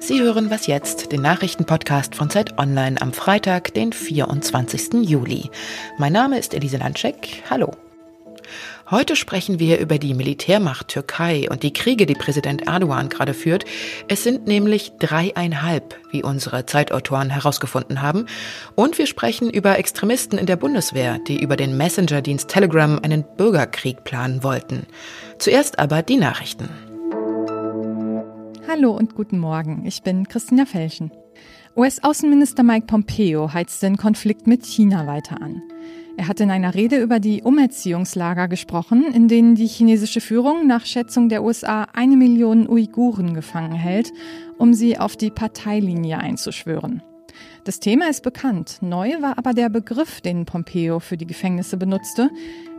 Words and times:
Sie 0.00 0.20
hören 0.20 0.50
Was 0.50 0.66
jetzt, 0.66 1.12
den 1.12 1.22
Nachrichtenpodcast 1.22 2.16
von 2.16 2.28
Zeit 2.28 2.58
Online 2.58 3.00
am 3.00 3.12
Freitag, 3.12 3.72
den 3.74 3.92
24. 3.92 4.94
Juli. 5.08 5.48
Mein 5.96 6.12
Name 6.12 6.40
ist 6.40 6.54
Elise 6.54 6.78
Landschek. 6.78 7.44
Hallo. 7.48 7.70
Heute 8.92 9.16
sprechen 9.16 9.58
wir 9.58 9.78
über 9.80 9.96
die 9.96 10.12
Militärmacht 10.12 10.88
Türkei 10.88 11.48
und 11.50 11.62
die 11.62 11.72
Kriege, 11.72 12.04
die 12.04 12.12
Präsident 12.12 12.66
Erdogan 12.66 13.08
gerade 13.08 13.32
führt. 13.32 13.64
Es 14.06 14.22
sind 14.22 14.46
nämlich 14.46 14.92
dreieinhalb, 14.98 15.98
wie 16.10 16.22
unsere 16.22 16.66
Zeitautoren 16.66 17.30
herausgefunden 17.30 18.02
haben. 18.02 18.26
Und 18.74 18.98
wir 18.98 19.06
sprechen 19.06 19.48
über 19.48 19.78
Extremisten 19.78 20.36
in 20.36 20.44
der 20.44 20.56
Bundeswehr, 20.56 21.18
die 21.26 21.42
über 21.42 21.56
den 21.56 21.78
Messenger-Dienst 21.78 22.48
Telegram 22.48 23.00
einen 23.02 23.24
Bürgerkrieg 23.38 24.04
planen 24.04 24.44
wollten. 24.44 24.86
Zuerst 25.38 25.78
aber 25.78 26.02
die 26.02 26.18
Nachrichten. 26.18 26.68
Hallo 28.68 28.90
und 28.90 29.14
guten 29.14 29.38
Morgen. 29.38 29.86
Ich 29.86 30.02
bin 30.02 30.28
Christina 30.28 30.66
Felschen. 30.66 31.12
US-Außenminister 31.78 32.62
Mike 32.62 32.88
Pompeo 32.88 33.54
heizt 33.54 33.82
den 33.82 33.96
Konflikt 33.96 34.46
mit 34.46 34.66
China 34.66 35.06
weiter 35.06 35.40
an. 35.40 35.62
Er 36.16 36.28
hat 36.28 36.40
in 36.40 36.50
einer 36.50 36.74
Rede 36.74 37.00
über 37.00 37.20
die 37.20 37.42
Umerziehungslager 37.42 38.46
gesprochen, 38.48 39.04
in 39.14 39.28
denen 39.28 39.54
die 39.54 39.66
chinesische 39.66 40.20
Führung 40.20 40.66
nach 40.66 40.84
Schätzung 40.84 41.28
der 41.28 41.42
USA 41.42 41.86
eine 41.94 42.16
Million 42.16 42.68
Uiguren 42.68 43.34
gefangen 43.34 43.72
hält, 43.72 44.12
um 44.58 44.74
sie 44.74 44.98
auf 44.98 45.16
die 45.16 45.30
Parteilinie 45.30 46.18
einzuschwören. 46.18 47.02
Das 47.64 47.80
Thema 47.80 48.08
ist 48.08 48.22
bekannt. 48.22 48.78
Neu 48.82 49.22
war 49.22 49.38
aber 49.38 49.54
der 49.54 49.68
Begriff, 49.68 50.20
den 50.20 50.44
Pompeo 50.44 51.00
für 51.00 51.16
die 51.16 51.26
Gefängnisse 51.26 51.76
benutzte. 51.76 52.30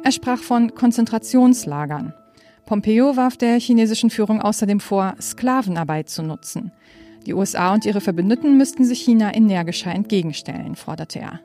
Er 0.04 0.12
sprach 0.12 0.40
von 0.40 0.76
Konzentrationslagern. 0.76 2.14
Pompeo 2.66 3.18
warf 3.18 3.36
der 3.38 3.60
chinesischen 3.60 4.10
Führung 4.10 4.42
außerdem 4.42 4.80
vor, 4.80 5.16
Sklavenarbeit 5.20 6.10
zu 6.10 6.22
nutzen. 6.22 6.72
Die 7.26 7.34
USA 7.34 7.74
und 7.74 7.86
ihre 7.86 8.02
Verbündeten 8.02 8.58
müssten 8.58 8.86
sich 8.86 9.02
China 9.02 9.34
energischer 9.34 9.92
entgegenstellen, 9.92 10.76
forderte 10.76 11.20
er. 11.20 11.40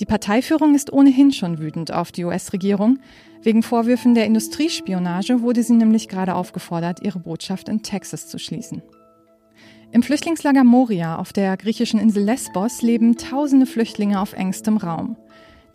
Die 0.00 0.06
Parteiführung 0.06 0.74
ist 0.74 0.92
ohnehin 0.92 1.32
schon 1.32 1.58
wütend 1.58 1.92
auf 1.92 2.10
die 2.10 2.24
US-Regierung. 2.24 2.98
Wegen 3.42 3.62
Vorwürfen 3.62 4.14
der 4.14 4.26
Industriespionage 4.26 5.40
wurde 5.40 5.62
sie 5.62 5.74
nämlich 5.74 6.08
gerade 6.08 6.34
aufgefordert, 6.34 7.00
ihre 7.02 7.20
Botschaft 7.20 7.68
in 7.68 7.82
Texas 7.82 8.28
zu 8.28 8.38
schließen. 8.38 8.82
Im 9.92 10.02
Flüchtlingslager 10.02 10.64
Moria 10.64 11.18
auf 11.18 11.32
der 11.32 11.56
griechischen 11.56 12.00
Insel 12.00 12.24
Lesbos 12.24 12.82
leben 12.82 13.16
tausende 13.16 13.66
Flüchtlinge 13.66 14.20
auf 14.20 14.32
engstem 14.32 14.78
Raum. 14.78 15.16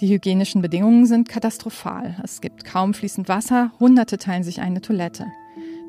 Die 0.02 0.14
hygienischen 0.14 0.61
Bedingungen 0.61 1.06
sind 1.06 1.30
katastrophal. 1.30 2.17
Es 2.22 2.42
gibt 2.42 2.66
kaum 2.66 2.94
fließend 2.94 3.30
Wasser, 3.30 3.72
Hunderte 3.80 4.17
teilen 4.17 4.44
sich 4.44 4.59
eine 4.59 4.81
Toilette. 4.81 5.28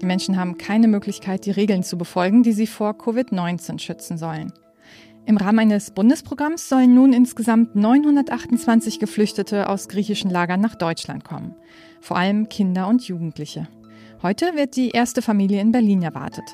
Die 0.00 0.06
Menschen 0.06 0.36
haben 0.36 0.58
keine 0.58 0.86
Möglichkeit, 0.86 1.44
die 1.46 1.50
Regeln 1.50 1.82
zu 1.82 1.98
befolgen, 1.98 2.44
die 2.44 2.52
sie 2.52 2.68
vor 2.68 2.92
Covid-19 2.92 3.80
schützen 3.80 4.16
sollen. 4.16 4.52
Im 5.26 5.36
Rahmen 5.36 5.58
eines 5.60 5.92
Bundesprogramms 5.92 6.68
sollen 6.68 6.94
nun 6.94 7.12
insgesamt 7.12 7.76
928 7.76 8.98
Geflüchtete 8.98 9.68
aus 9.68 9.88
griechischen 9.88 10.30
Lagern 10.30 10.60
nach 10.60 10.74
Deutschland 10.74 11.24
kommen. 11.24 11.54
Vor 12.00 12.16
allem 12.16 12.48
Kinder 12.48 12.88
und 12.88 13.06
Jugendliche. 13.06 13.68
Heute 14.22 14.56
wird 14.56 14.76
die 14.76 14.90
erste 14.90 15.22
Familie 15.22 15.60
in 15.60 15.72
Berlin 15.72 16.02
erwartet. 16.02 16.44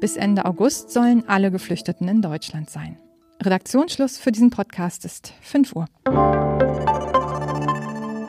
Bis 0.00 0.16
Ende 0.16 0.44
August 0.44 0.90
sollen 0.90 1.28
alle 1.28 1.50
Geflüchteten 1.50 2.08
in 2.08 2.22
Deutschland 2.22 2.70
sein. 2.70 2.98
Redaktionsschluss 3.42 4.18
für 4.18 4.32
diesen 4.32 4.50
Podcast 4.50 5.04
ist 5.04 5.32
5 5.40 5.74
Uhr. 5.74 5.86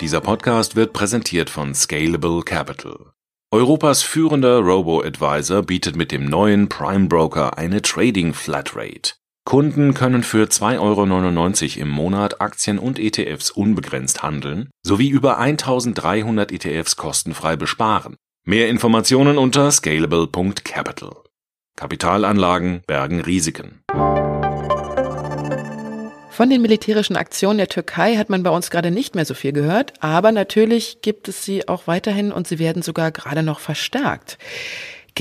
Dieser 0.01 0.21
Podcast 0.21 0.75
wird 0.75 0.93
präsentiert 0.93 1.49
von 1.49 1.75
Scalable 1.75 2.41
Capital. 2.41 3.11
Europas 3.51 4.01
führender 4.01 4.59
Robo-Advisor 4.59 5.61
bietet 5.61 5.95
mit 5.95 6.11
dem 6.11 6.25
neuen 6.25 6.69
Prime 6.69 7.07
Broker 7.07 7.57
eine 7.57 7.81
Trading 7.81 8.33
Flatrate. 8.33 9.20
Kunden 9.43 9.93
können 9.93 10.23
für 10.23 10.45
2,99 10.45 10.79
Euro 10.79 11.81
im 11.81 11.89
Monat 11.89 12.41
Aktien 12.41 12.77
und 12.77 12.99
ETFs 12.99 13.49
unbegrenzt 13.51 14.21
handeln 14.21 14.69
sowie 14.83 15.09
über 15.09 15.39
1300 15.39 16.51
ETFs 16.51 16.95
kostenfrei 16.95 17.55
besparen. 17.55 18.15
Mehr 18.45 18.69
Informationen 18.69 19.37
unter 19.37 19.71
scalable.capital. 19.71 21.15
Kapitalanlagen 21.75 22.81
bergen 22.85 23.21
Risiken. 23.21 23.81
Von 26.29 26.49
den 26.49 26.61
militärischen 26.61 27.17
Aktionen 27.17 27.57
der 27.57 27.67
Türkei 27.67 28.15
hat 28.15 28.29
man 28.29 28.41
bei 28.43 28.49
uns 28.49 28.71
gerade 28.71 28.89
nicht 28.89 29.15
mehr 29.15 29.25
so 29.25 29.33
viel 29.33 29.51
gehört, 29.51 29.93
aber 30.01 30.31
natürlich 30.31 31.01
gibt 31.01 31.27
es 31.27 31.43
sie 31.43 31.67
auch 31.67 31.87
weiterhin 31.87 32.31
und 32.31 32.47
sie 32.47 32.57
werden 32.57 32.81
sogar 32.81 33.11
gerade 33.11 33.43
noch 33.43 33.59
verstärkt. 33.59 34.37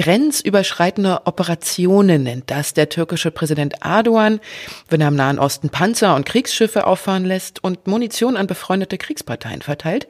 Grenzüberschreitende 0.01 1.27
Operationen 1.27 2.23
nennt 2.23 2.51
das 2.51 2.73
der 2.73 2.89
türkische 2.89 3.31
Präsident 3.31 3.75
Erdogan, 3.85 4.41
wenn 4.89 5.03
er 5.03 5.09
im 5.09 5.15
Nahen 5.15 5.39
Osten 5.39 5.69
Panzer 5.69 6.17
und 6.17 6.25
Kriegsschiffe 6.25 6.87
auffahren 6.87 7.27
lässt 7.27 7.63
und 7.63 7.87
Munition 7.87 8.39
an 8.39 8.47
befreundete 8.47 8.97
Kriegsparteien 8.97 9.61
verteilt. 9.61 10.09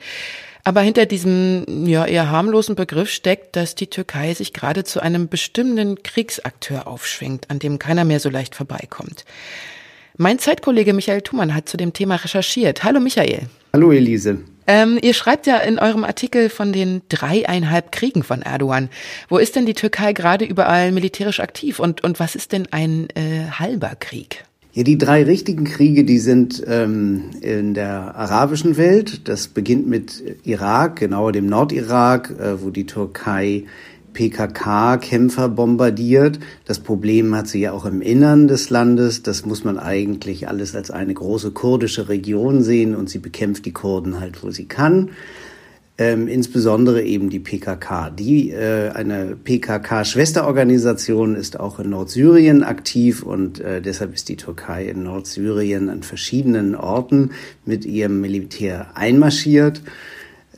Aber 0.62 0.80
hinter 0.82 1.06
diesem 1.06 1.86
ja 1.86 2.06
eher 2.06 2.30
harmlosen 2.30 2.76
Begriff 2.76 3.10
steckt, 3.10 3.56
dass 3.56 3.74
die 3.74 3.88
Türkei 3.88 4.32
sich 4.32 4.52
gerade 4.52 4.84
zu 4.84 5.00
einem 5.00 5.26
bestimmenden 5.26 6.00
Kriegsakteur 6.04 6.86
aufschwingt, 6.86 7.50
an 7.50 7.58
dem 7.58 7.80
keiner 7.80 8.04
mehr 8.04 8.20
so 8.20 8.30
leicht 8.30 8.54
vorbeikommt. 8.54 9.24
Mein 10.16 10.38
Zeitkollege 10.38 10.92
Michael 10.92 11.22
Thumann 11.22 11.52
hat 11.52 11.68
zu 11.68 11.76
dem 11.76 11.92
Thema 11.92 12.14
recherchiert. 12.14 12.84
Hallo 12.84 13.00
Michael. 13.00 13.48
Hallo 13.72 13.90
Elise. 13.90 14.38
Ähm, 14.70 15.00
ihr 15.02 15.14
schreibt 15.14 15.48
ja 15.48 15.56
in 15.56 15.80
eurem 15.80 16.04
Artikel 16.04 16.48
von 16.48 16.72
den 16.72 17.02
dreieinhalb 17.08 17.90
Kriegen 17.90 18.22
von 18.22 18.40
Erdogan. 18.40 18.88
Wo 19.28 19.38
ist 19.38 19.56
denn 19.56 19.66
die 19.66 19.74
Türkei 19.74 20.12
gerade 20.12 20.44
überall 20.44 20.92
militärisch 20.92 21.40
aktiv 21.40 21.80
und, 21.80 22.04
und 22.04 22.20
was 22.20 22.36
ist 22.36 22.52
denn 22.52 22.68
ein 22.70 23.08
äh, 23.16 23.50
halber 23.50 23.96
Krieg? 23.98 24.44
Ja, 24.72 24.84
die 24.84 24.96
drei 24.96 25.24
richtigen 25.24 25.64
Kriege, 25.64 26.04
die 26.04 26.20
sind 26.20 26.62
ähm, 26.68 27.30
in 27.40 27.74
der 27.74 28.14
arabischen 28.14 28.76
Welt. 28.76 29.26
Das 29.26 29.48
beginnt 29.48 29.88
mit 29.88 30.22
Irak, 30.44 31.00
genauer 31.00 31.32
dem 31.32 31.46
Nordirak, 31.46 32.30
äh, 32.38 32.62
wo 32.62 32.70
die 32.70 32.86
Türkei 32.86 33.64
PKK-Kämpfer 34.20 35.48
bombardiert. 35.48 36.38
Das 36.66 36.78
Problem 36.80 37.34
hat 37.34 37.48
sie 37.48 37.60
ja 37.60 37.72
auch 37.72 37.86
im 37.86 38.02
Innern 38.02 38.48
des 38.48 38.68
Landes. 38.68 39.22
Das 39.22 39.46
muss 39.46 39.64
man 39.64 39.78
eigentlich 39.78 40.46
alles 40.46 40.76
als 40.76 40.90
eine 40.90 41.14
große 41.14 41.52
kurdische 41.52 42.10
Region 42.10 42.62
sehen 42.62 42.94
und 42.94 43.08
sie 43.08 43.18
bekämpft 43.18 43.64
die 43.64 43.72
Kurden 43.72 44.20
halt, 44.20 44.42
wo 44.44 44.50
sie 44.50 44.66
kann. 44.66 45.08
Ähm, 45.96 46.28
insbesondere 46.28 47.02
eben 47.02 47.30
die 47.30 47.38
PKK. 47.38 48.10
Die, 48.10 48.50
äh, 48.50 48.90
eine 48.90 49.36
PKK-Schwesterorganisation 49.42 51.34
ist 51.34 51.58
auch 51.58 51.78
in 51.78 51.88
Nordsyrien 51.88 52.62
aktiv 52.62 53.22
und 53.22 53.58
äh, 53.60 53.80
deshalb 53.80 54.12
ist 54.14 54.28
die 54.28 54.36
Türkei 54.36 54.84
in 54.84 55.02
Nordsyrien 55.02 55.88
an 55.88 56.02
verschiedenen 56.02 56.74
Orten 56.74 57.30
mit 57.64 57.86
ihrem 57.86 58.20
Militär 58.20 58.88
einmarschiert. 58.96 59.80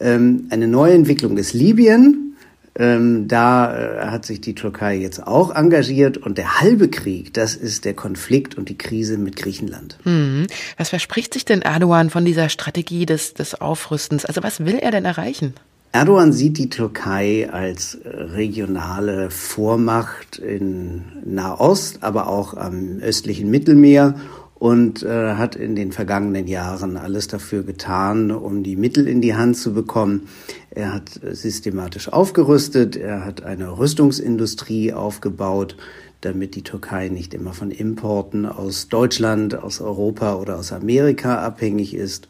Ähm, 0.01 0.47
eine 0.51 0.67
neue 0.67 0.95
Entwicklung 0.95 1.39
ist 1.39 1.53
Libyen. 1.53 2.32
Ähm, 2.75 3.29
da 3.29 3.77
äh, 3.77 4.07
hat 4.07 4.25
sich 4.25 4.41
die 4.41 4.55
Türkei 4.55 4.97
jetzt 4.97 5.27
auch 5.27 5.55
engagiert 5.55 6.17
und 6.17 6.39
der 6.39 6.61
halbe 6.61 6.89
Krieg, 6.89 7.35
das 7.35 7.55
ist 7.55 7.85
der 7.85 7.93
Konflikt 7.93 8.57
und 8.57 8.71
die 8.71 8.79
Krise 8.79 9.19
mit 9.19 9.37
Griechenland. 9.37 9.99
Hm. 10.05 10.47
Was 10.79 10.89
verspricht 10.89 11.35
sich 11.35 11.45
denn 11.45 11.61
Erdogan 11.61 12.09
von 12.09 12.25
dieser 12.25 12.49
Strategie 12.49 13.05
des, 13.05 13.35
des 13.35 13.61
Aufrüstens? 13.61 14.25
Also 14.25 14.43
was 14.43 14.65
will 14.65 14.79
er 14.79 14.91
denn 14.91 15.05
erreichen? 15.05 15.53
Erdogan 15.95 16.33
sieht 16.33 16.57
die 16.57 16.71
Türkei 16.71 17.51
als 17.53 17.99
regionale 18.03 19.31
Vormacht 19.31 20.39
in 20.39 21.03
Nahost, 21.27 22.03
aber 22.03 22.29
auch 22.29 22.55
am 22.55 23.01
östlichen 23.01 23.51
Mittelmeer 23.51 24.15
und 24.63 25.03
äh, 25.03 25.35
hat 25.35 25.57
in 25.57 25.75
den 25.75 25.91
vergangenen 25.91 26.47
Jahren 26.47 26.97
alles 26.97 27.27
dafür 27.27 27.65
getan, 27.65 28.31
um 28.31 28.63
die 28.63 28.77
Mittel 28.77 29.09
in 29.09 29.21
die 29.21 29.35
Hand 29.35 29.57
zu 29.57 29.75
bekommen. 29.75 30.29
Er 30.71 30.95
hat 30.95 31.19
systematisch 31.33 32.13
aufgerüstet, 32.13 32.95
er 32.95 33.25
hat 33.25 33.43
eine 33.43 33.77
Rüstungsindustrie 33.77 34.93
aufgebaut, 34.93 35.77
damit 36.21 36.55
die 36.55 36.63
Türkei 36.63 37.09
nicht 37.09 37.35
immer 37.35 37.55
von 37.55 37.73
Importen 37.73 38.47
aus 38.47 38.87
Deutschland, 38.87 39.61
aus 39.61 39.81
Europa 39.81 40.37
oder 40.37 40.59
aus 40.59 40.71
Amerika 40.71 41.45
abhängig 41.45 41.93
ist. 41.93 42.29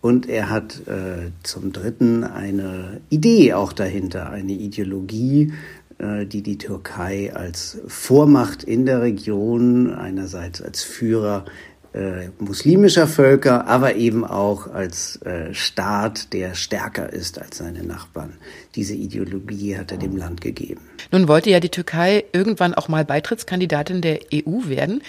Und 0.00 0.28
er 0.28 0.50
hat 0.50 0.88
äh, 0.88 1.30
zum 1.44 1.72
Dritten 1.72 2.24
eine 2.24 3.00
Idee 3.10 3.52
auch 3.52 3.72
dahinter, 3.72 4.30
eine 4.30 4.54
Ideologie, 4.54 5.52
äh, 5.52 5.79
die 6.00 6.42
die 6.42 6.56
Türkei 6.56 7.30
als 7.34 7.78
Vormacht 7.86 8.62
in 8.62 8.86
der 8.86 9.02
Region, 9.02 9.92
einerseits 9.92 10.62
als 10.62 10.82
Führer 10.82 11.44
äh, 11.92 12.28
muslimischer 12.38 13.08
Völker, 13.08 13.66
aber 13.66 13.96
eben 13.96 14.24
auch 14.24 14.72
als 14.72 15.20
äh, 15.22 15.52
Staat, 15.52 16.32
der 16.32 16.54
stärker 16.54 17.12
ist 17.12 17.40
als 17.40 17.58
seine 17.58 17.82
Nachbarn. 17.82 18.34
Diese 18.76 18.94
Ideologie 18.94 19.76
hat 19.76 19.90
er 19.90 19.98
dem 19.98 20.16
Land 20.16 20.40
gegeben. 20.40 20.82
Nun 21.10 21.26
wollte 21.26 21.50
ja 21.50 21.58
die 21.58 21.68
Türkei 21.68 22.24
irgendwann 22.32 22.74
auch 22.74 22.86
mal 22.86 23.04
Beitrittskandidatin 23.04 24.02
der 24.02 24.20
EU 24.32 24.68
werden. 24.68 25.02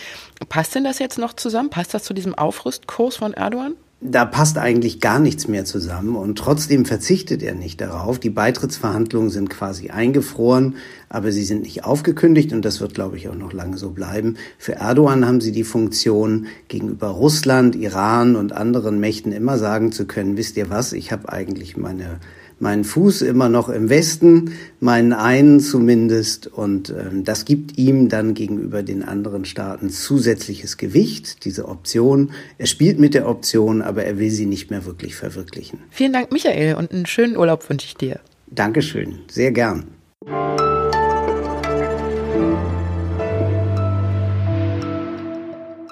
Passt 0.49 0.73
denn 0.73 0.83
das 0.83 0.97
jetzt 0.97 1.19
noch 1.19 1.33
zusammen? 1.33 1.69
Passt 1.69 1.93
das 1.93 2.03
zu 2.03 2.15
diesem 2.15 2.33
Aufrüstkurs 2.33 3.15
von 3.15 3.33
Erdogan? 3.33 3.75
Da 4.03 4.25
passt 4.25 4.57
eigentlich 4.57 4.99
gar 4.99 5.19
nichts 5.19 5.47
mehr 5.47 5.63
zusammen 5.63 6.15
und 6.15 6.35
trotzdem 6.35 6.85
verzichtet 6.85 7.43
er 7.43 7.53
nicht 7.53 7.79
darauf. 7.81 8.17
Die 8.17 8.31
Beitrittsverhandlungen 8.31 9.29
sind 9.29 9.51
quasi 9.51 9.91
eingefroren, 9.91 10.75
aber 11.07 11.31
sie 11.31 11.43
sind 11.43 11.61
nicht 11.61 11.85
aufgekündigt 11.85 12.51
und 12.51 12.65
das 12.65 12.81
wird, 12.81 12.95
glaube 12.95 13.17
ich, 13.17 13.29
auch 13.29 13.35
noch 13.35 13.53
lange 13.53 13.77
so 13.77 13.91
bleiben. 13.91 14.37
Für 14.57 14.73
Erdogan 14.73 15.27
haben 15.27 15.39
sie 15.39 15.51
die 15.51 15.63
Funktion, 15.63 16.47
gegenüber 16.67 17.09
Russland, 17.09 17.75
Iran 17.75 18.35
und 18.35 18.53
anderen 18.53 18.99
Mächten 18.99 19.31
immer 19.31 19.59
sagen 19.59 19.91
zu 19.91 20.07
können, 20.07 20.35
wisst 20.35 20.57
ihr 20.57 20.71
was, 20.71 20.93
ich 20.93 21.11
habe 21.11 21.31
eigentlich 21.31 21.77
meine 21.77 22.19
meinen 22.61 22.83
Fuß 22.83 23.21
immer 23.23 23.49
noch 23.49 23.69
im 23.69 23.89
Westen, 23.89 24.53
meinen 24.79 25.13
einen 25.13 25.59
zumindest. 25.59 26.47
Und 26.47 26.89
ähm, 26.89 27.23
das 27.23 27.45
gibt 27.45 27.77
ihm 27.77 28.09
dann 28.09 28.33
gegenüber 28.33 28.83
den 28.83 29.03
anderen 29.03 29.45
Staaten 29.45 29.89
zusätzliches 29.89 30.77
Gewicht, 30.77 31.45
diese 31.45 31.67
Option. 31.67 32.31
Er 32.57 32.67
spielt 32.67 32.99
mit 32.99 33.13
der 33.13 33.27
Option, 33.27 33.81
aber 33.81 34.05
er 34.05 34.19
will 34.19 34.29
sie 34.29 34.45
nicht 34.45 34.69
mehr 34.69 34.85
wirklich 34.85 35.15
verwirklichen. 35.15 35.79
Vielen 35.89 36.13
Dank, 36.13 36.31
Michael, 36.31 36.75
und 36.75 36.91
einen 36.91 37.05
schönen 37.05 37.37
Urlaub 37.37 37.69
wünsche 37.69 37.87
ich 37.87 37.95
dir. 37.95 38.19
Dankeschön, 38.47 39.19
sehr 39.29 39.51
gern. 39.51 39.85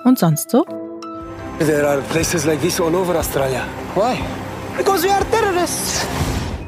Und 0.06 0.18
sonst 0.18 0.50
so? 0.50 0.66
There 1.60 1.88
are 1.88 2.02
places 2.10 2.46
like 2.46 2.62
this 2.62 2.80
all 2.80 2.96
over 2.96 3.16
Australia. 3.16 3.66
Why? 3.96 4.18
Because 4.78 5.06
we 5.06 5.14
are 5.14 5.26
terrorists. 5.30 6.06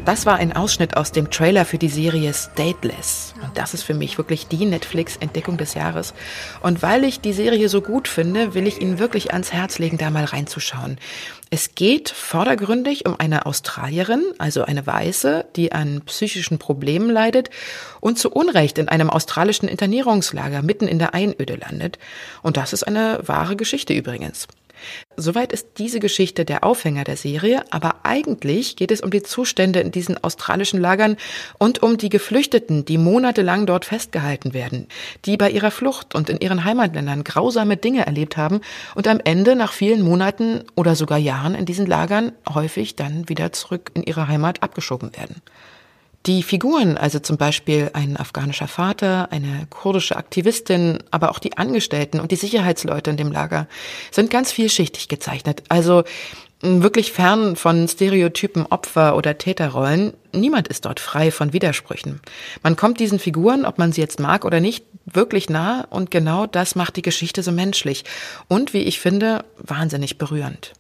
Das 0.03 0.25
war 0.25 0.37
ein 0.37 0.51
Ausschnitt 0.51 0.97
aus 0.97 1.11
dem 1.11 1.29
Trailer 1.29 1.63
für 1.63 1.77
die 1.77 1.87
Serie 1.87 2.33
Stateless. 2.33 3.35
Und 3.43 3.55
das 3.55 3.75
ist 3.75 3.83
für 3.83 3.93
mich 3.93 4.17
wirklich 4.17 4.47
die 4.47 4.65
Netflix-Entdeckung 4.65 5.57
des 5.57 5.75
Jahres. 5.75 6.15
Und 6.61 6.81
weil 6.81 7.03
ich 7.03 7.21
die 7.21 7.33
Serie 7.33 7.69
so 7.69 7.81
gut 7.81 8.07
finde, 8.07 8.55
will 8.55 8.65
ich 8.65 8.81
Ihnen 8.81 8.97
wirklich 8.97 9.31
ans 9.31 9.53
Herz 9.53 9.77
legen, 9.77 9.99
da 9.99 10.09
mal 10.09 10.25
reinzuschauen. 10.25 10.97
Es 11.51 11.75
geht 11.75 12.09
vordergründig 12.09 13.05
um 13.05 13.15
eine 13.19 13.45
Australierin, 13.45 14.23
also 14.39 14.63
eine 14.63 14.87
Weiße, 14.87 15.45
die 15.55 15.71
an 15.71 16.01
psychischen 16.07 16.57
Problemen 16.57 17.11
leidet 17.11 17.51
und 17.99 18.17
zu 18.17 18.31
Unrecht 18.31 18.79
in 18.79 18.87
einem 18.87 19.11
australischen 19.11 19.69
Internierungslager 19.69 20.63
mitten 20.63 20.87
in 20.87 20.97
der 20.97 21.13
Einöde 21.13 21.57
landet. 21.57 21.99
Und 22.41 22.57
das 22.57 22.73
ist 22.73 22.83
eine 22.83 23.19
wahre 23.27 23.55
Geschichte 23.55 23.93
übrigens. 23.93 24.47
Soweit 25.17 25.53
ist 25.53 25.67
diese 25.77 25.99
Geschichte 25.99 26.45
der 26.45 26.63
Aufhänger 26.63 27.03
der 27.03 27.17
Serie, 27.17 27.63
aber 27.69 27.97
eigentlich 28.03 28.75
geht 28.75 28.91
es 28.91 29.01
um 29.01 29.11
die 29.11 29.23
Zustände 29.23 29.79
in 29.79 29.91
diesen 29.91 30.23
australischen 30.23 30.79
Lagern 30.79 31.17
und 31.57 31.83
um 31.83 31.97
die 31.97 32.09
Geflüchteten, 32.09 32.85
die 32.85 32.97
monatelang 32.97 33.65
dort 33.65 33.85
festgehalten 33.85 34.53
werden, 34.53 34.87
die 35.25 35.37
bei 35.37 35.49
ihrer 35.49 35.71
Flucht 35.71 36.15
und 36.15 36.29
in 36.29 36.39
ihren 36.39 36.63
Heimatländern 36.63 37.23
grausame 37.23 37.77
Dinge 37.77 38.05
erlebt 38.05 38.37
haben 38.37 38.61
und 38.95 39.07
am 39.07 39.19
Ende 39.23 39.55
nach 39.55 39.73
vielen 39.73 40.01
Monaten 40.01 40.63
oder 40.75 40.95
sogar 40.95 41.17
Jahren 41.17 41.55
in 41.55 41.65
diesen 41.65 41.85
Lagern 41.85 42.31
häufig 42.49 42.95
dann 42.95 43.29
wieder 43.29 43.51
zurück 43.51 43.91
in 43.93 44.03
ihre 44.03 44.27
Heimat 44.27 44.63
abgeschoben 44.63 45.15
werden. 45.15 45.41
Die 46.27 46.43
Figuren, 46.43 46.97
also 46.97 47.19
zum 47.19 47.37
Beispiel 47.37 47.89
ein 47.93 48.15
afghanischer 48.15 48.67
Vater, 48.67 49.31
eine 49.31 49.65
kurdische 49.71 50.15
Aktivistin, 50.15 50.99
aber 51.09 51.31
auch 51.31 51.39
die 51.39 51.57
Angestellten 51.57 52.19
und 52.19 52.31
die 52.31 52.35
Sicherheitsleute 52.35 53.09
in 53.09 53.17
dem 53.17 53.31
Lager, 53.31 53.67
sind 54.11 54.29
ganz 54.29 54.51
vielschichtig 54.51 55.07
gezeichnet. 55.07 55.63
Also 55.69 56.03
wirklich 56.61 57.11
fern 57.11 57.55
von 57.55 57.87
Stereotypen 57.87 58.67
Opfer- 58.67 59.15
oder 59.15 59.37
Täterrollen. 59.37 60.13
Niemand 60.31 60.67
ist 60.67 60.85
dort 60.85 60.99
frei 60.99 61.31
von 61.31 61.53
Widersprüchen. 61.53 62.21
Man 62.61 62.75
kommt 62.75 62.99
diesen 62.99 63.17
Figuren, 63.17 63.65
ob 63.65 63.79
man 63.79 63.91
sie 63.91 64.01
jetzt 64.01 64.19
mag 64.19 64.45
oder 64.45 64.59
nicht, 64.59 64.85
wirklich 65.05 65.49
nah 65.49 65.87
und 65.89 66.11
genau 66.11 66.45
das 66.45 66.75
macht 66.75 66.95
die 66.97 67.01
Geschichte 67.01 67.41
so 67.41 67.51
menschlich 67.51 68.03
und, 68.47 68.73
wie 68.73 68.83
ich 68.83 68.99
finde, 68.99 69.43
wahnsinnig 69.57 70.19
berührend. 70.19 70.73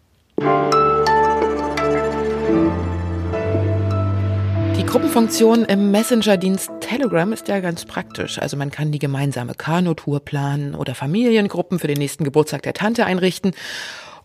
Gruppenfunktion 4.91 5.63
im 5.63 5.89
Messenger-Dienst 5.91 6.69
Telegram 6.81 7.31
ist 7.31 7.47
ja 7.47 7.61
ganz 7.61 7.85
praktisch. 7.85 8.39
Also 8.39 8.57
man 8.57 8.71
kann 8.71 8.91
die 8.91 8.99
gemeinsame 8.99 9.53
Kanutour 9.55 10.19
planen 10.19 10.75
oder 10.75 10.95
Familiengruppen 10.95 11.79
für 11.79 11.87
den 11.87 11.97
nächsten 11.97 12.25
Geburtstag 12.25 12.63
der 12.63 12.73
Tante 12.73 13.05
einrichten 13.05 13.53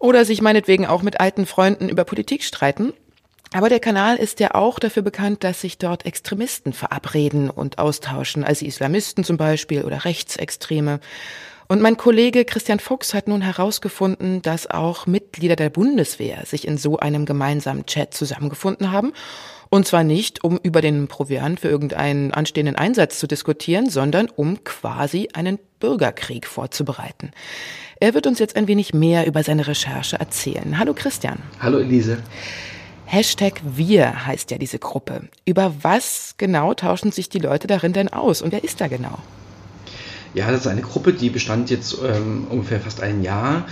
oder 0.01 0.25
sich 0.25 0.43
meinetwegen 0.43 0.85
auch 0.85 1.03
mit 1.03 1.21
alten 1.21 1.47
Freunden 1.47 1.89
über 1.89 2.03
Politik 2.03 2.43
streiten. 2.43 2.95
Aber 3.53 3.69
der 3.69 3.79
Kanal 3.79 4.17
ist 4.17 4.41
ja 4.41 4.57
auch 4.57 4.81
dafür 4.81 5.05
bekannt, 5.05 5.45
dass 5.45 5.61
sich 5.61 5.79
dort 5.79 6.05
Extremisten 6.05 6.73
verabreden 6.73 7.49
und 7.49 7.79
austauschen, 7.79 8.43
also 8.43 8.67
Islamisten 8.67 9.23
zum 9.23 9.37
Beispiel 9.37 9.85
oder 9.85 10.05
Rechtsextreme. 10.05 10.99
Und 11.69 11.81
mein 11.81 11.97
Kollege 11.97 12.45
Christian 12.45 12.81
Fuchs 12.81 13.15
hat 13.15 13.29
nun 13.29 13.41
herausgefunden, 13.41 14.43
dass 14.43 14.69
auch 14.69 15.07
Mitglieder 15.07 15.55
der 15.55 15.71
Bundeswehr 15.71 16.45
sich 16.45 16.67
in 16.67 16.77
so 16.77 16.97
einem 16.99 17.25
gemeinsamen 17.25 17.87
Chat 17.87 18.15
zusammengefunden 18.15 18.91
haben 18.91 19.13
und 19.69 19.87
zwar 19.87 20.05
nicht, 20.05 20.45
um 20.45 20.59
über 20.63 20.81
den 20.81 21.09
Proviant 21.09 21.61
für 21.61 21.69
irgendeinen 21.69 22.33
anstehenden 22.33 22.77
Einsatz 22.77 23.19
zu 23.19 23.27
diskutieren, 23.27 23.91
sondern 23.91 24.29
um 24.35 24.63
quasi 24.65 25.29
einen 25.33 25.59
Bürgerkrieg 25.81 26.47
vorzubereiten. 26.47 27.31
Er 27.99 28.15
wird 28.15 28.27
uns 28.27 28.39
jetzt 28.39 28.57
ein 28.57 28.69
wenig 28.69 28.95
mehr 28.95 29.27
über 29.27 29.43
seine 29.43 29.67
Recherche 29.67 30.19
erzählen. 30.19 30.79
Hallo 30.79 30.93
Christian. 30.95 31.39
Hallo 31.61 31.79
Elise. 31.79 32.19
Hashtag 33.07 33.61
Wir 33.65 34.27
heißt 34.27 34.51
ja 34.51 34.59
diese 34.59 34.79
Gruppe. 34.79 35.29
Über 35.45 35.73
was 35.83 36.35
genau 36.39 36.75
tauschen 36.75 37.13
sich 37.13 37.29
die 37.29 37.39
Leute 37.39 37.67
darin 37.67 37.93
denn 37.93 38.13
aus 38.13 38.43
und 38.43 38.53
wer 38.53 38.65
ist 38.65 38.81
da 38.81 38.89
genau? 38.89 39.19
Ja, 40.35 40.51
das 40.51 40.63
ist 40.63 40.67
eine 40.67 40.83
Gruppe, 40.83 41.15
die 41.15 41.31
bestand 41.31 41.71
jetzt 41.71 41.97
ähm, 42.05 42.47
ungefähr 42.51 42.81
fast 42.81 43.01
ein 43.01 43.23
Jahr 43.23 43.67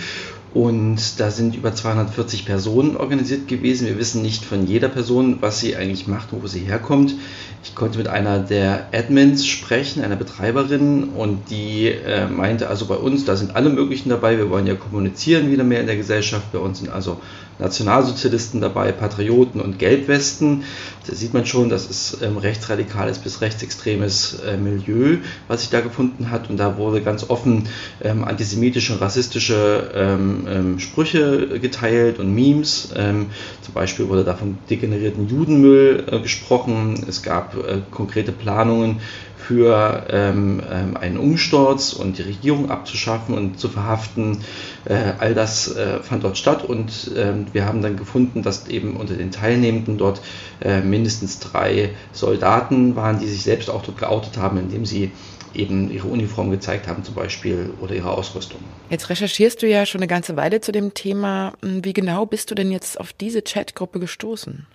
und 0.54 1.18
da 1.18 1.32
sind 1.32 1.56
über 1.56 1.74
240 1.74 2.46
Personen 2.46 2.96
organisiert 2.96 3.48
gewesen. 3.48 3.88
Wir 3.88 3.98
wissen 3.98 4.22
nicht 4.22 4.44
von 4.44 4.66
jeder 4.66 4.88
Person, 4.88 5.38
was 5.40 5.58
sie 5.58 5.74
eigentlich 5.74 6.06
macht 6.06 6.32
und 6.32 6.44
wo 6.44 6.46
sie 6.46 6.60
herkommt. 6.60 7.16
Ich 7.64 7.74
konnte 7.74 7.96
mit 7.96 8.08
einer 8.08 8.40
der 8.40 8.88
Admins 8.92 9.46
sprechen, 9.46 10.04
einer 10.04 10.16
Betreiberin, 10.16 11.04
und 11.16 11.48
die 11.48 11.88
äh, 11.88 12.28
meinte, 12.28 12.68
also 12.68 12.84
bei 12.84 12.94
uns, 12.94 13.24
da 13.24 13.36
sind 13.36 13.56
alle 13.56 13.70
möglichen 13.70 14.10
dabei. 14.10 14.36
Wir 14.36 14.50
wollen 14.50 14.66
ja 14.66 14.74
kommunizieren 14.74 15.50
wieder 15.50 15.64
mehr 15.64 15.80
in 15.80 15.86
der 15.86 15.96
Gesellschaft. 15.96 16.52
Bei 16.52 16.58
uns 16.58 16.80
sind 16.80 16.90
also 16.90 17.20
Nationalsozialisten 17.58 18.60
dabei, 18.60 18.92
Patrioten 18.92 19.60
und 19.60 19.78
Gelbwesten. 19.78 20.64
Da 21.06 21.14
sieht 21.14 21.34
man 21.34 21.46
schon, 21.46 21.68
das 21.68 21.86
ist 21.86 22.18
ähm, 22.22 22.36
rechtsradikales 22.36 23.18
bis 23.18 23.40
rechtsextremes 23.40 24.40
äh, 24.40 24.56
Milieu, 24.56 25.18
was 25.48 25.60
sich 25.60 25.70
da 25.70 25.80
gefunden 25.80 26.30
hat. 26.30 26.50
Und 26.50 26.56
da 26.56 26.76
wurde 26.78 27.00
ganz 27.00 27.30
offen 27.30 27.68
ähm, 28.02 28.24
antisemitische 28.24 28.94
und 28.94 29.00
rassistische 29.00 29.90
ähm, 29.94 30.46
ähm 30.48 30.78
Sprüche 30.80 31.60
geteilt 31.60 32.18
und 32.18 32.34
Memes. 32.34 32.90
Ähm, 32.96 33.26
zum 33.62 33.74
Beispiel 33.74 34.08
wurde 34.08 34.24
da 34.24 34.34
vom 34.34 34.58
degenerierten 34.68 35.28
Judenmüll 35.28 36.04
äh, 36.10 36.20
gesprochen. 36.20 37.04
Es 37.08 37.22
gab 37.22 37.53
konkrete 37.90 38.32
Planungen 38.32 39.00
für 39.46 40.06
ähm, 40.08 40.62
ähm, 40.70 40.96
einen 40.96 41.18
Umsturz 41.18 41.92
und 41.92 42.18
die 42.18 42.22
Regierung 42.22 42.70
abzuschaffen 42.70 43.34
und 43.34 43.60
zu 43.60 43.68
verhaften. 43.68 44.38
Äh, 44.86 45.12
all 45.18 45.34
das 45.34 45.74
äh, 45.74 46.00
fand 46.00 46.24
dort 46.24 46.38
statt 46.38 46.64
und 46.64 47.12
äh, 47.14 47.32
wir 47.52 47.66
haben 47.66 47.82
dann 47.82 47.96
gefunden, 47.96 48.42
dass 48.42 48.68
eben 48.68 48.96
unter 48.96 49.14
den 49.14 49.30
Teilnehmenden 49.30 49.98
dort 49.98 50.22
äh, 50.62 50.80
mindestens 50.80 51.40
drei 51.40 51.90
Soldaten 52.12 52.96
waren, 52.96 53.18
die 53.18 53.26
sich 53.26 53.42
selbst 53.42 53.68
auch 53.68 53.82
dort 53.82 53.98
geoutet 53.98 54.38
haben, 54.38 54.58
indem 54.58 54.86
sie 54.86 55.10
eben 55.54 55.90
ihre 55.90 56.08
Uniform 56.08 56.50
gezeigt 56.50 56.88
haben 56.88 57.04
zum 57.04 57.14
Beispiel 57.14 57.72
oder 57.80 57.94
ihre 57.94 58.10
Ausrüstung. 58.10 58.60
Jetzt 58.90 59.08
recherchierst 59.08 59.62
du 59.62 59.68
ja 59.68 59.86
schon 59.86 60.00
eine 60.00 60.08
ganze 60.08 60.36
Weile 60.36 60.60
zu 60.60 60.72
dem 60.72 60.94
Thema. 60.94 61.52
Wie 61.62 61.92
genau 61.92 62.26
bist 62.26 62.50
du 62.50 62.54
denn 62.54 62.70
jetzt 62.70 62.98
auf 63.00 63.12
diese 63.12 63.42
Chatgruppe 63.42 64.00
gestoßen? 64.00 64.66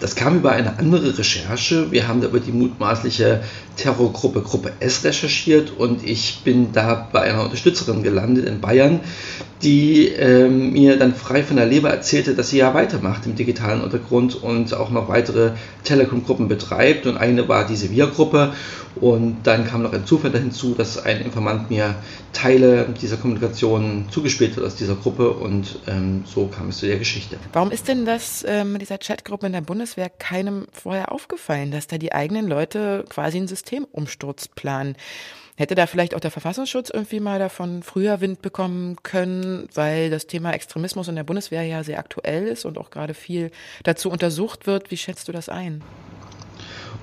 Das 0.00 0.14
kam 0.14 0.36
über 0.38 0.52
eine 0.52 0.78
andere 0.78 1.18
Recherche. 1.18 1.90
Wir 1.90 2.08
haben 2.08 2.22
über 2.22 2.40
die 2.40 2.52
mutmaßliche 2.52 3.42
Terrorgruppe 3.76 4.17
Gruppe 4.20 4.72
S 4.80 5.04
recherchiert 5.04 5.72
und 5.76 6.04
ich 6.04 6.40
bin 6.44 6.72
da 6.72 7.08
bei 7.12 7.22
einer 7.22 7.44
Unterstützerin 7.44 8.02
gelandet 8.02 8.46
in 8.46 8.60
Bayern, 8.60 9.00
die 9.62 10.08
äh, 10.08 10.48
mir 10.48 10.98
dann 10.98 11.14
frei 11.14 11.42
von 11.42 11.56
der 11.56 11.66
Leber 11.66 11.90
erzählte, 11.90 12.34
dass 12.34 12.50
sie 12.50 12.58
ja 12.58 12.74
weitermacht 12.74 13.26
im 13.26 13.34
digitalen 13.34 13.80
Untergrund 13.80 14.40
und 14.40 14.74
auch 14.74 14.90
noch 14.90 15.08
weitere 15.08 15.52
Telekom-Gruppen 15.84 16.48
betreibt. 16.48 17.06
Und 17.06 17.16
eine 17.16 17.48
war 17.48 17.66
diese 17.66 17.90
Wir-Gruppe. 17.90 18.52
Und 19.00 19.38
dann 19.44 19.64
kam 19.64 19.82
noch 19.82 19.92
ein 19.92 20.06
Zufall 20.06 20.32
hinzu, 20.32 20.74
dass 20.74 21.04
ein 21.04 21.20
Informant 21.20 21.70
mir 21.70 21.94
Teile 22.32 22.86
dieser 23.00 23.16
Kommunikation 23.16 24.06
zugespielt 24.10 24.56
hat 24.56 24.64
aus 24.64 24.76
dieser 24.76 24.96
Gruppe 24.96 25.30
und 25.30 25.78
ähm, 25.86 26.24
so 26.26 26.46
kam 26.46 26.68
es 26.68 26.78
zu 26.78 26.86
der 26.86 26.98
Geschichte. 26.98 27.36
Warum 27.52 27.70
ist 27.70 27.88
denn 27.88 28.04
das 28.04 28.44
ähm, 28.46 28.72
mit 28.72 28.82
dieser 28.82 28.98
Chatgruppe 28.98 29.46
in 29.46 29.52
der 29.52 29.60
Bundeswehr 29.60 30.10
keinem 30.10 30.66
vorher 30.72 31.12
aufgefallen, 31.12 31.70
dass 31.70 31.86
da 31.86 31.96
die 31.96 32.12
eigenen 32.12 32.48
Leute 32.48 33.04
quasi 33.08 33.38
einen 33.38 33.48
Systemumsturz 33.48 33.97
planen? 34.06 34.96
Hätte 35.56 35.74
da 35.74 35.88
vielleicht 35.88 36.14
auch 36.14 36.20
der 36.20 36.30
Verfassungsschutz 36.30 36.88
irgendwie 36.88 37.18
mal 37.18 37.40
davon 37.40 37.82
früher 37.82 38.20
Wind 38.20 38.42
bekommen 38.42 38.96
können, 39.02 39.68
weil 39.74 40.08
das 40.08 40.28
Thema 40.28 40.52
Extremismus 40.52 41.08
in 41.08 41.16
der 41.16 41.24
Bundeswehr 41.24 41.64
ja 41.64 41.82
sehr 41.82 41.98
aktuell 41.98 42.46
ist 42.46 42.64
und 42.64 42.78
auch 42.78 42.90
gerade 42.90 43.12
viel 43.12 43.50
dazu 43.82 44.08
untersucht 44.08 44.68
wird. 44.68 44.92
Wie 44.92 44.96
schätzt 44.96 45.26
du 45.26 45.32
das 45.32 45.48
ein? 45.48 45.82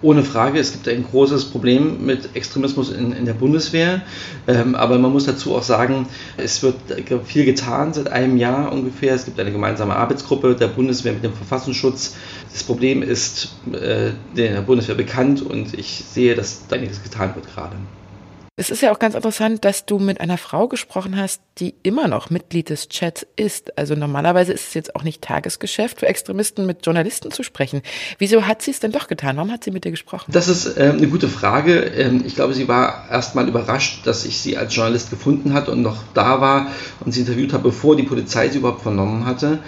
Ohne 0.01 0.24
Frage, 0.24 0.60
es 0.60 0.72
gibt 0.72 0.88
ein 0.88 1.03
großes 1.03 1.46
Problem 1.46 2.05
mit 2.05 2.36
Extremismus 2.36 2.91
in, 2.91 3.12
in 3.12 3.25
der 3.25 3.34
Bundeswehr, 3.34 4.01
ähm, 4.46 4.75
aber 4.75 5.00
man 5.00 5.12
muss 5.12 5.25
dazu 5.25 5.55
auch 5.55 5.63
sagen, 5.63 6.08
es 6.38 6.62
wird 6.62 6.75
viel 7.25 7.46
getan 7.46 7.94
seit 7.94 8.12
einem 8.12 8.38
Jahr 8.38 8.72
ungefähr. 8.72 9.15
Es 9.15 9.25
gibt 9.25 9.39
eine 9.39 9.51
gemeinsame 9.51 9.96
Arbeitsgruppe 9.96 10.55
der 10.55 10.67
Bundeswehr 10.67 11.13
mit 11.13 11.24
dem 11.24 11.34
Verfassungsschutz. 11.34 12.15
Das 12.51 12.63
Problem 12.63 13.01
ist 13.01 13.55
äh, 13.72 14.12
der 14.36 14.62
Bundeswehr 14.62 14.96
bekannt 14.96 15.41
und 15.41 15.74
ich 15.74 16.03
sehe, 16.08 16.36
dass 16.36 16.63
einiges 16.70 17.01
getan 17.01 17.34
wird 17.36 17.48
gerade. 17.53 17.77
Es 18.58 18.70
ist 18.70 18.82
ja 18.82 18.94
auch 18.94 19.00
ganz 19.00 19.16
interessant, 19.16 19.66
dass 19.66 19.86
du 19.86 20.00
mit 20.00 20.22
einer 20.22 20.38
Frau 20.38 20.70
gesprochen 20.70 21.18
hast, 21.18 21.42
die 21.58 21.76
immer 21.84 22.08
noch 22.08 22.30
Mitglied 22.30 22.70
des 22.70 22.88
Chats 22.88 23.28
ist. 23.36 23.78
Also 23.78 23.96
normalerweise 23.96 24.54
ist 24.54 24.70
es 24.70 24.74
jetzt 24.74 24.96
auch 24.96 25.04
nicht 25.04 25.22
Tagesgeschäft 25.22 26.00
für 26.00 26.08
Extremisten, 26.08 26.66
mit 26.66 26.86
Journalisten 26.86 27.32
zu 27.32 27.44
sprechen. 27.44 27.82
Wieso 28.18 28.48
hat 28.48 28.62
sie 28.62 28.72
es 28.72 28.80
denn 28.80 28.94
doch 28.94 29.08
getan? 29.08 29.36
Warum 29.36 29.52
hat 29.52 29.66
sie 29.66 29.72
mit 29.72 29.84
dir 29.84 29.92
gesprochen? 29.92 30.32
Das 30.32 30.48
ist 30.48 30.78
äh, 30.78 30.94
eine 30.98 31.10
gute 31.10 31.28
Frage. 31.28 31.80
Ähm, 31.80 32.24
ich 32.26 32.36
glaube, 32.36 32.54
sie 32.54 32.70
war 32.70 33.10
erst 33.12 33.36
mal 33.36 33.46
überrascht, 33.46 34.08
dass 34.08 34.24
ich 34.24 34.40
sie 34.40 34.56
als 34.56 34.74
Journalist 34.74 35.10
gefunden 35.10 35.54
hatte 35.54 35.72
und 35.72 35.82
noch 35.82 35.98
da 36.14 36.40
war 36.40 36.72
und 37.02 37.12
sie 37.12 37.20
interviewt 37.20 37.52
habe, 37.52 37.64
bevor 37.64 37.98
die 37.98 38.04
Polizei 38.04 38.48
sie 38.48 38.60
überhaupt 38.60 38.84
vernommen 38.84 39.26
hatte. 39.26 39.60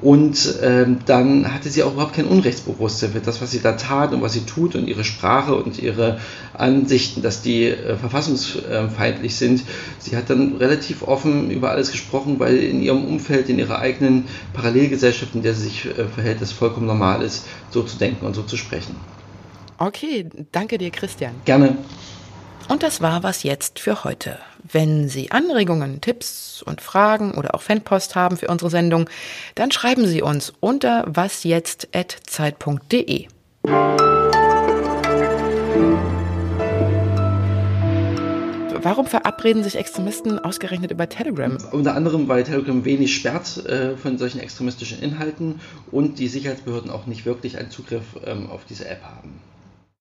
Und 0.00 0.58
ähm, 0.62 0.98
dann 1.06 1.52
hatte 1.52 1.68
sie 1.70 1.82
auch 1.82 1.92
überhaupt 1.92 2.14
kein 2.14 2.26
Unrechtsbewusstsein 2.26 3.10
für 3.10 3.20
das, 3.20 3.42
was 3.42 3.50
sie 3.50 3.60
da 3.60 3.72
tat 3.72 4.12
und 4.12 4.22
was 4.22 4.32
sie 4.32 4.42
tut 4.42 4.76
und 4.76 4.86
ihre 4.86 5.02
Sprache 5.02 5.56
und 5.56 5.78
ihre 5.80 6.20
Ansichten, 6.54 7.20
dass 7.20 7.42
die 7.42 7.64
äh, 7.64 7.96
verfassungsfeindlich 7.96 9.34
sind. 9.34 9.62
Sie 9.98 10.16
hat 10.16 10.30
dann 10.30 10.56
relativ 10.56 11.02
offen 11.02 11.50
über 11.50 11.70
alles 11.70 11.90
gesprochen, 11.90 12.38
weil 12.38 12.58
in 12.58 12.80
ihrem 12.80 13.04
Umfeld, 13.04 13.48
in 13.48 13.58
ihrer 13.58 13.80
eigenen 13.80 14.26
Parallelgesellschaft, 14.52 15.34
in 15.34 15.42
der 15.42 15.54
sie 15.54 15.64
sich 15.64 15.86
äh, 15.86 16.04
verhält, 16.06 16.40
es 16.42 16.52
vollkommen 16.52 16.86
normal 16.86 17.22
ist, 17.22 17.46
so 17.70 17.82
zu 17.82 17.98
denken 17.98 18.24
und 18.24 18.34
so 18.34 18.42
zu 18.42 18.56
sprechen. 18.56 18.94
Okay, 19.78 20.26
danke 20.52 20.78
dir, 20.78 20.90
Christian. 20.90 21.34
Gerne. 21.44 21.76
Und 22.68 22.82
das 22.82 23.00
war 23.00 23.22
was 23.22 23.44
jetzt 23.44 23.78
für 23.78 24.04
heute. 24.04 24.38
Wenn 24.62 25.08
Sie 25.08 25.30
Anregungen, 25.30 26.02
Tipps 26.02 26.62
und 26.62 26.82
Fragen 26.82 27.32
oder 27.32 27.54
auch 27.54 27.62
Fanpost 27.62 28.14
haben 28.14 28.36
für 28.36 28.48
unsere 28.48 28.70
Sendung, 28.70 29.08
dann 29.54 29.72
schreiben 29.72 30.06
Sie 30.06 30.20
uns 30.20 30.52
unter 30.60 31.04
wasjetzt.zeit.de. 31.06 33.28
Warum 38.80 39.06
verabreden 39.06 39.64
sich 39.64 39.74
Extremisten 39.76 40.38
ausgerechnet 40.38 40.90
über 40.90 41.08
Telegram? 41.08 41.56
Unter 41.72 41.94
anderem, 41.94 42.28
weil 42.28 42.44
Telegram 42.44 42.84
wenig 42.84 43.14
sperrt 43.14 43.64
äh, 43.66 43.96
von 43.96 44.18
solchen 44.18 44.40
extremistischen 44.40 45.00
Inhalten 45.02 45.60
und 45.90 46.18
die 46.18 46.28
Sicherheitsbehörden 46.28 46.90
auch 46.90 47.06
nicht 47.06 47.24
wirklich 47.26 47.58
einen 47.58 47.70
Zugriff 47.70 48.04
ähm, 48.24 48.50
auf 48.50 48.64
diese 48.66 48.86
App 48.86 49.02
haben. 49.02 49.40